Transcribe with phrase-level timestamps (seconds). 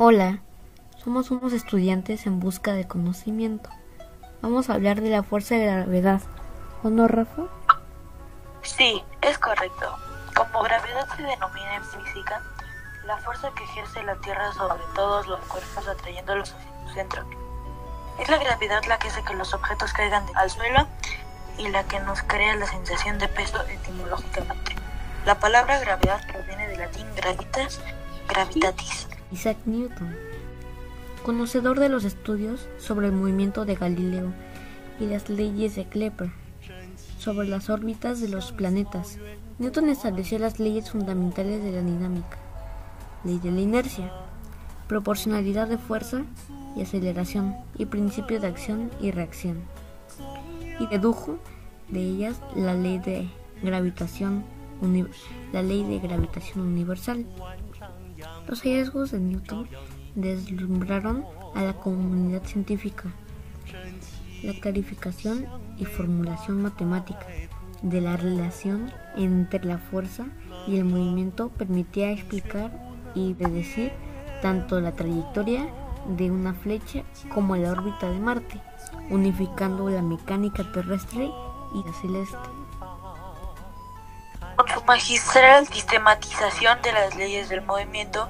[0.00, 0.38] Hola,
[1.02, 3.68] somos unos estudiantes en busca de conocimiento.
[4.42, 6.20] Vamos a hablar de la fuerza de gravedad.
[6.84, 7.42] ¿O no, Rafa?
[8.62, 9.96] Sí, es correcto.
[10.36, 12.40] Como gravedad se denomina en física,
[13.08, 17.24] la fuerza que ejerce la Tierra sobre todos los cuerpos atrayéndolos hacia su centro.
[18.20, 20.86] Es la gravedad la que hace que los objetos caigan al suelo
[21.58, 24.76] y la que nos crea la sensación de peso etimológicamente.
[25.26, 27.80] La palabra gravedad proviene del latín gravitas,
[28.28, 29.07] gravitatis.
[29.30, 30.14] Isaac Newton,
[31.22, 34.32] conocedor de los estudios sobre el movimiento de Galileo
[34.98, 36.30] y las leyes de Kepler
[37.18, 39.18] sobre las órbitas de los planetas.
[39.58, 42.38] Newton estableció las leyes fundamentales de la dinámica,
[43.24, 44.12] ley de la inercia,
[44.86, 46.22] proporcionalidad de fuerza
[46.76, 49.60] y aceleración y principio de acción y reacción,
[50.80, 51.38] y dedujo
[51.88, 53.28] de ellas la ley de
[53.62, 54.44] gravitación
[55.52, 57.26] la ley de gravitación universal.
[58.46, 59.68] Los hallazgos de Newton
[60.14, 63.12] deslumbraron a la comunidad científica.
[64.42, 67.26] La clarificación y formulación matemática
[67.82, 70.26] de la relación entre la fuerza
[70.66, 72.72] y el movimiento permitía explicar
[73.14, 73.92] y predecir
[74.42, 75.68] tanto la trayectoria
[76.16, 77.02] de una flecha
[77.34, 78.60] como la órbita de Marte,
[79.10, 81.30] unificando la mecánica terrestre
[81.74, 82.38] y la celeste.
[84.88, 88.26] Magistral sistematización de las leyes del movimiento,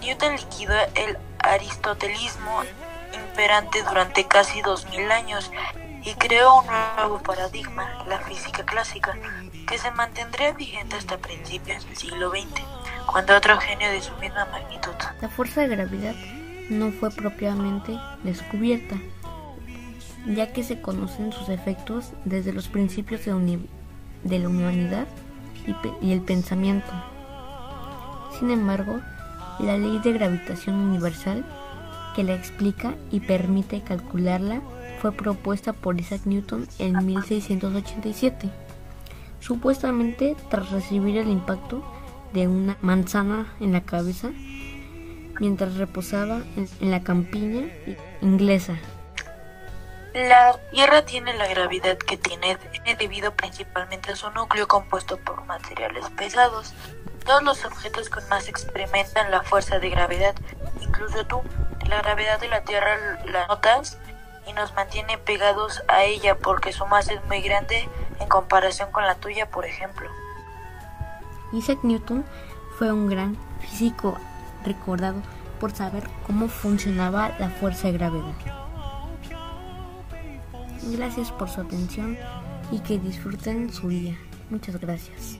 [0.00, 2.62] Newton liquidó el aristotelismo
[3.12, 5.50] imperante durante casi dos mil años
[6.04, 9.18] y creó un nuevo paradigma, la física clásica,
[9.68, 12.62] que se mantendría vigente hasta principios del siglo XX,
[13.06, 14.94] cuando otro genio de su misma magnitud.
[15.20, 16.14] La fuerza de gravedad
[16.70, 18.94] no fue propiamente descubierta,
[20.24, 25.08] ya que se conocen sus efectos desde los principios de la humanidad
[26.02, 26.90] y, el pensamiento.
[28.38, 29.00] Sin embargo,
[29.58, 31.44] la ley de gravitación universal,
[32.14, 34.60] que la explica y permite calcularla,
[35.00, 38.50] fue propuesta por Isaac Newton en 1687,
[39.40, 41.84] supuestamente tras recibir el impacto
[42.32, 44.30] de una manzana en la cabeza
[45.40, 46.42] mientras reposaba
[46.80, 47.66] en, la campiña
[48.22, 48.76] inglesa.
[50.16, 52.56] La Tierra tiene la gravedad que tiene
[52.98, 56.72] debido principalmente a su núcleo compuesto por materiales pesados.
[57.26, 60.34] Todos los objetos con más experimentan la fuerza de gravedad,
[60.80, 61.42] incluso tú.
[61.86, 63.98] La gravedad de la Tierra la notas
[64.46, 67.86] y nos mantiene pegados a ella porque su masa es muy grande
[68.18, 70.08] en comparación con la tuya, por ejemplo.
[71.52, 72.24] Isaac Newton
[72.78, 74.16] fue un gran físico
[74.64, 75.20] recordado
[75.60, 78.65] por saber cómo funcionaba la fuerza de gravedad.
[80.92, 82.16] Gracias por su atención
[82.70, 84.16] y que disfruten su día.
[84.50, 85.34] Muchas gracias.